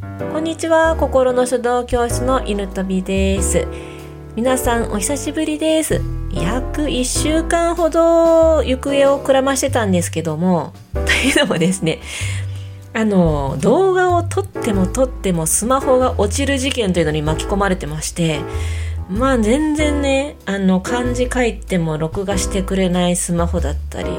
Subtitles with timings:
[0.00, 0.96] こんにちは。
[0.96, 3.66] 心の書道教室の犬飛びです。
[4.36, 6.00] 皆さんお久しぶりです。
[6.32, 12.00] 約1週間ほど行方をくらましてたんですけどもというのもですね
[12.92, 18.40] あの動画を撮っても撮ってもスマホが落ちる事件というのに巻き込まれてまして
[19.08, 24.10] まあ全然ねあの漢字書いても録画してくれないスマホだったり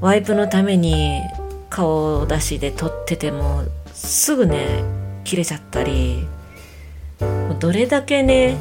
[0.00, 1.22] ワイプのために
[1.70, 3.62] 顔出しで撮ってても
[3.96, 4.84] すぐね
[5.24, 6.26] 切れちゃったり
[7.58, 8.56] どれだけね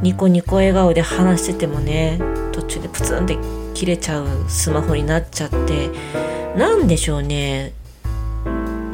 [0.00, 2.18] ニコニコ笑顔で話しててもね
[2.52, 3.36] 途中でプツンって
[3.74, 5.90] 切れちゃうスマホになっちゃって
[6.56, 7.72] なんでしょうね。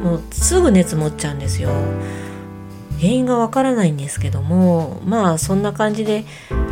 [0.03, 1.69] もうすぐ熱持っちゃうんですよ。
[2.99, 6.23] 原因がわからないんですけどもまあそんな感じで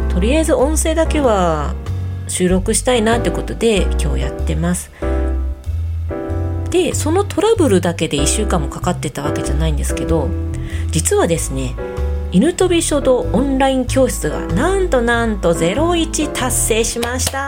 [0.09, 1.75] とりあえず音声だけは
[2.27, 4.91] 収録したいなってことで今日やってます。
[6.75, 10.27] でそのトラブルだけで1週間もかかってたわけじゃないんですけど
[10.91, 11.73] 実はですね
[12.33, 17.47] 犬飛び書道オンライン教室がなんとなんと01達成しました。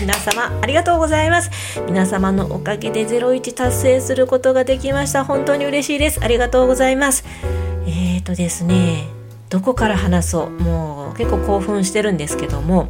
[0.00, 1.50] 皆様ありがとうございます。
[1.86, 5.26] 皆様のおかげで01達成することができました。
[5.26, 6.20] 本当に嬉しいです。
[6.22, 7.24] ありがとうございます。
[7.86, 9.08] えーとですね
[9.50, 10.50] どこから話そう。
[10.50, 12.88] もう結構興奮してるんですけども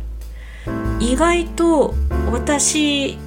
[1.01, 1.95] 意外と
[2.31, 3.19] 私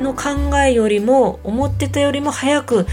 [0.00, 2.86] の考えよりも思ってたよりも早く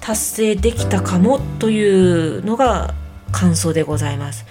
[0.00, 2.94] 達成できたかもというのが
[3.30, 4.44] 感想でございます。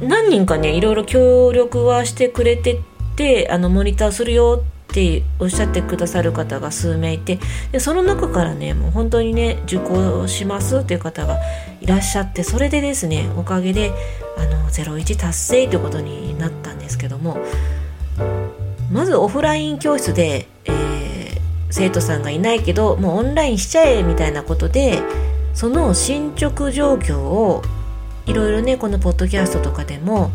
[0.00, 2.80] 何人かねいろいろ協力はしてくれて
[3.16, 7.38] てあのモニターするよっておっしゃってくださる方が数名いて
[7.72, 11.38] でその中からねもう本当にね受講しますっていう方が
[11.80, 13.92] いらっしゃってそれでですねおかげで
[14.36, 17.38] あの01達成ということになったんですけども
[18.90, 20.97] まずオフライン教室で、えー、
[21.70, 25.02] 生徒さんがいないけどもうオンラインしちゃえみたいなことで
[25.54, 27.62] その進捗状況を
[28.26, 30.30] いろいろねこのポッドキャストとかでも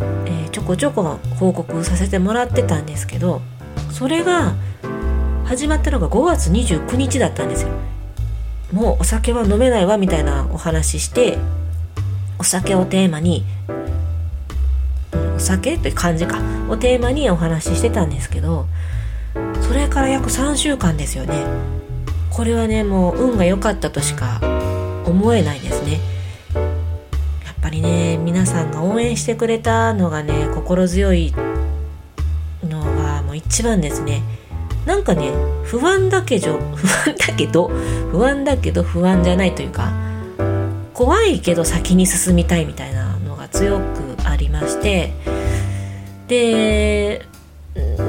[0.00, 3.40] えー、ちょこちょこ報告させてもらってたんですけど
[3.90, 4.54] それが
[5.44, 7.70] 始まったのが5月29日だったんですよ。
[8.72, 11.38] もうお酒は飲めないわみたいなお話しして
[12.36, 13.44] お酒をテーマに
[15.36, 18.66] お酒という感じかをテーマにお話ししてたんですけど
[19.96, 21.46] から約3週間ですよね。
[22.28, 24.42] これはねもう運が良かったとしか
[25.06, 26.00] 思えないですね。
[26.52, 31.32] やっぱりね皆さんが応援してくれたのがね心強い
[32.62, 34.20] のがもう一番ですね。
[34.84, 35.32] なんかね
[35.64, 37.68] 不安だけど不安だけど
[38.12, 39.94] 不安だけど不安じゃないというか
[40.92, 43.82] 怖いけど先に進みたいみたいなのが強く
[44.24, 45.14] ありまして。
[46.28, 47.24] で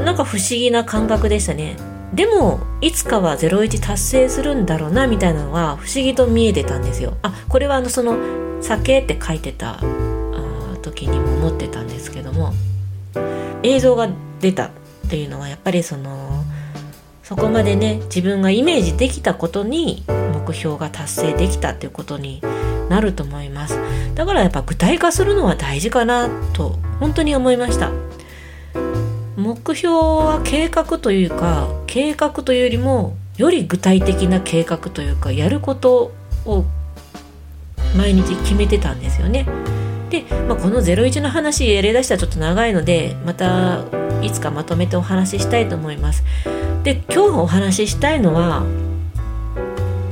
[0.07, 1.75] なんか不思議な感覚でしたね。
[2.13, 7.17] でもいつかは01達成するんだろうなみたいなのは不思議と見えてたんですよ。
[7.23, 8.15] あこれはあのその
[8.61, 9.81] 酒って書いてた
[10.81, 12.53] 時にも思ってたんですけども
[13.63, 14.07] 映像が
[14.39, 14.69] 出たっ
[15.09, 16.45] ていうのはやっぱりその
[17.21, 22.41] そこまでね自分がイメージできたことに目標が達成できたっていうことに
[22.87, 23.77] なると思います。
[24.15, 28.06] だからやっぱ具体化するのは大事かなと本当に思いました。
[29.37, 36.11] 目標は計画というか計画というよりもより具体的な計画というかやること
[36.43, 36.65] を
[37.95, 39.45] 毎日決めてたんですよね。
[40.09, 43.83] で、まあ、この01の話やりだしたらちょっと長いのでまた
[44.23, 46.23] いつかまとめてお話ししたいと思います。
[46.83, 48.65] で今日お話ししたいのは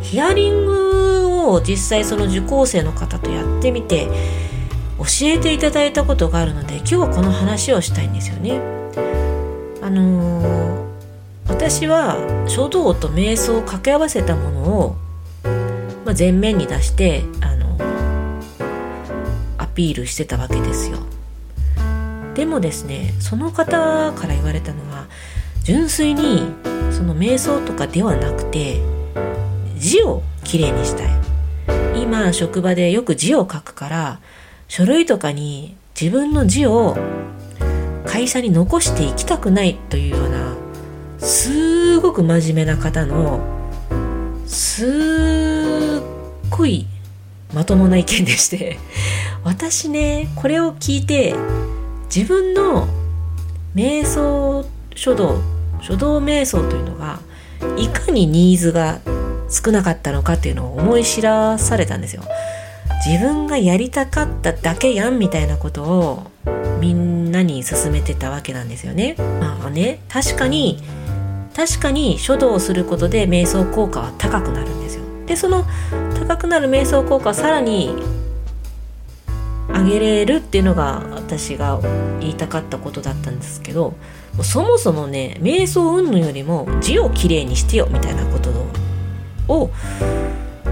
[0.04, 4.08] ヒアリングを実際その受講生の方とやってみて
[4.98, 8.60] 教えていただいたことがあるので今日はこの話をしたいんですよね。
[9.82, 12.18] あのー、私は
[12.48, 14.96] 書道と瞑想を掛け合わせたものを、
[16.06, 17.66] まあ、前面に出してあの？
[19.58, 20.98] アピールしてたわけですよ
[22.34, 25.08] でもですねその方から言われたのは
[25.64, 26.40] 純粋に
[26.92, 28.80] その瞑想とかではなくて
[29.78, 34.20] 字をきれいにしたい今職場でよく字を書くから
[34.68, 36.98] 書類とかに自分の字を
[38.06, 40.56] 会社に残していきたくないというような
[41.20, 43.40] すごく真面目な方の
[44.46, 46.88] すっごい
[47.54, 48.78] まともな意見でして
[49.44, 51.36] 私ねこれを聞いて
[52.14, 52.88] 自分の
[53.76, 54.66] 瞑想
[54.96, 55.40] 書道
[55.82, 57.20] 書道瞑想というのが
[57.78, 59.00] いかにニーズが
[59.50, 62.24] 少なかったのかっていうのを思い知らされたんですよ。
[63.06, 66.32] 自分がやりたかっただけやんみたいなことを
[66.80, 69.16] みんなに勧めてたわけなんですよね。
[69.40, 70.82] まあね確かに
[71.56, 75.04] 確かに書道をすることで瞑想効果は高くなるんですよ。
[75.28, 75.66] でその
[76.18, 77.96] 高くなる瞑想効果をさらに
[79.70, 81.80] 上げれるっていうのが私が
[82.20, 83.94] 言いたかったことだったんですけど
[84.42, 88.50] そもそもね瞑想云々よりも字をきれいにしてよみたいなこと
[89.54, 89.72] を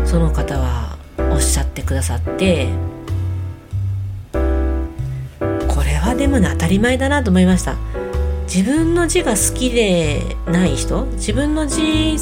[0.06, 2.68] その方はおっしゃってくださって
[4.32, 4.40] こ
[5.84, 7.76] れはでもね当たり前だなと思いました。
[8.46, 12.16] 自分の字が好きでない人自分の字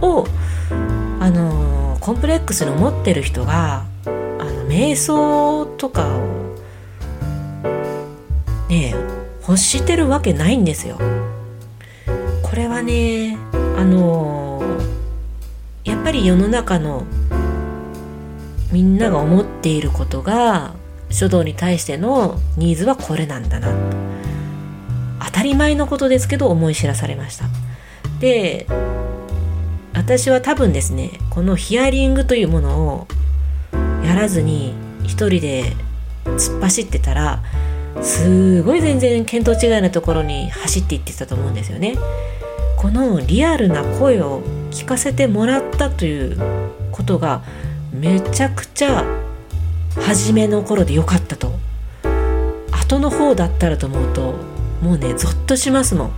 [0.00, 0.26] を
[1.18, 6.56] あのコンプレックスの持ってる人があの瞑想とかを
[8.70, 8.94] ね
[9.46, 10.96] 欲してるわけないんですよ。
[12.42, 14.62] これはねあの
[15.84, 17.04] やっぱり世の中の
[18.72, 20.74] みんなが思っていることが
[21.10, 23.68] 書道に対してのニーズはこれなんだな。
[23.72, 23.74] と
[25.26, 27.46] 当たり前のことですけど思い知らされました。
[28.20, 28.66] で
[29.94, 33.06] 私は多分ですねこのヒアリングというものを
[34.04, 34.74] やらずに
[35.04, 35.74] 一人で
[36.24, 37.42] 突っ走ってたら
[38.02, 41.96] すごい全然見当違いなところに走っていってたと思うんですよね。
[42.76, 46.38] このリアルな声を聞かせてもらったという
[46.92, 47.42] ことが
[47.92, 49.04] めちゃくちゃ
[50.00, 51.52] 初めの頃で良かったと。
[52.70, 54.34] 後の方だったらと思うと
[54.82, 56.12] もうねゾッとしますもん。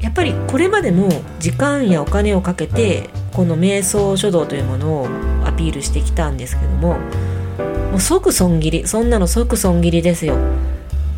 [0.00, 1.08] やっぱりこれまでも
[1.38, 5.08] 時間やお金をかけてこの瞑想書道というものを
[5.44, 6.98] アピールしてきたんですけども
[7.90, 10.36] もう即損切りそんなの即損切りですよ。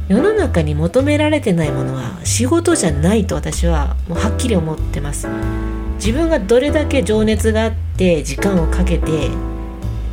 [0.08, 5.28] 世の中に求められてないものは仕事じゃないと私はもうはっきり思ってます。
[6.00, 9.28] 自分がどれだけ情熱があって時間をかけて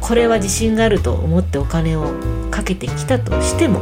[0.02, 2.12] これは自信があると思ってお金を
[2.52, 3.80] かけてきたとしても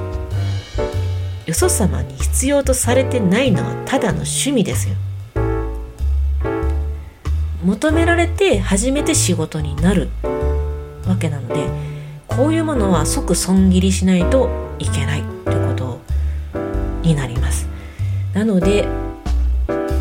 [1.47, 4.95] よそ様に必要とされてないのはただの趣味ですよ。
[7.63, 10.09] 求められて初めて仕事になる
[11.07, 11.67] わけなので
[12.27, 15.99] こういうものは即損切りしないといけないということ
[17.01, 17.67] になります。
[18.35, 18.87] なので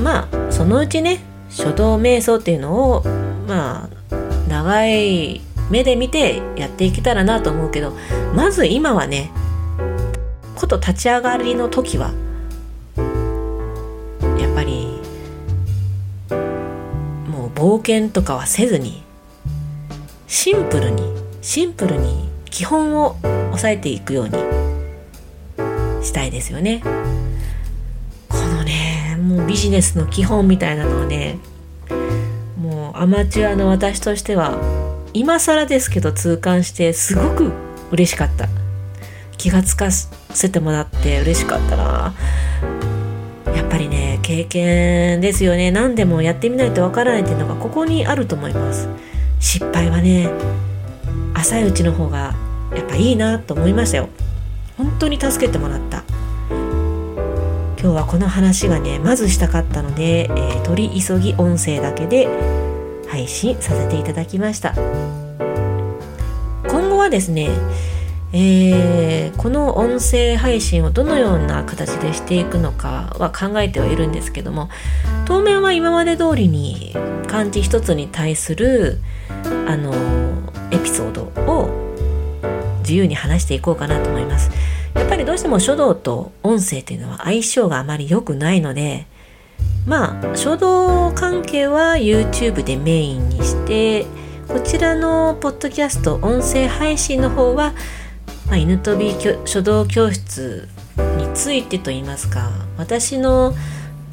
[0.02, 1.20] まあそのうちね
[1.54, 3.02] 書道瞑想っていうのを
[3.46, 3.88] まあ
[4.48, 5.40] 長い
[5.70, 7.92] 目で見てやっていけたらなと思うけど
[8.34, 9.30] まず今はね
[10.56, 12.12] こと立ち上がりの時は
[14.38, 15.00] やっぱり
[17.28, 19.02] もう冒険とかはせずに
[20.26, 21.02] シンプルに
[21.40, 24.32] シンプルに基本を押さえていくように
[26.04, 26.82] したいですよね。
[29.34, 31.38] もうビジネスの基本みたいなのはね
[32.56, 34.56] もうアマチュアの私としては
[35.12, 37.52] 今更ですけど痛感してすごく
[37.90, 38.48] 嬉しかった。
[39.36, 42.14] 気がつかせてもらって嬉しかったな。
[43.54, 45.70] やっぱりね経験ですよね。
[45.70, 48.88] 何でもやってみないとわからないっていうのがここにあると思います。
[49.40, 50.30] 失敗はね
[51.34, 52.34] 浅いうちの方が
[52.75, 54.08] やっぱいいなと思いましたよ。
[54.76, 56.04] 本当に助けてもらった。
[57.84, 62.26] 今日はこの話がねまずしたかったので、えー、取り急ぎ音声だけで
[63.10, 64.72] 配信させていただきました。
[66.66, 67.50] 今後はですね
[68.32, 74.70] えー、この音声配信をどのような形でしていくのかは考えてはいるんですけども
[75.26, 76.96] 当面は今まで通りに
[77.28, 78.98] 漢字一つに対する
[79.68, 79.92] あの
[80.70, 81.68] エピソードを
[82.80, 84.50] 自由に話していこうかなと思います。
[84.94, 89.06] やっぱりどうしても書道と音声というのは相性があまり良くないので
[89.86, 94.06] まあ書道関係は YouTube でメインにして
[94.48, 97.74] こちらのポッドキャスト音声配信の方は
[98.46, 99.14] まあ、犬飛び
[99.46, 100.68] 書道教室
[101.16, 103.54] についてといいますか私の、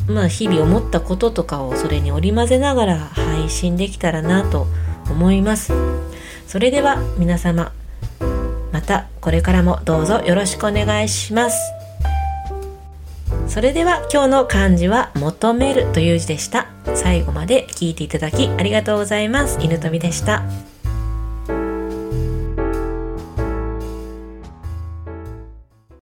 [0.08, 4.68] まあ、日々思ったこととかをそれに織り交ぜながら配信できたらなと
[5.10, 5.74] 思います。
[6.48, 7.74] それでは皆様
[8.82, 11.72] またこれからもどうぞよろしくお願いします。
[13.48, 16.68] それでは今日の漢字は求めるという字でした。
[16.96, 19.60] 最後まで聞いていただきありがとうございます。
[19.62, 20.42] 犬飛でした。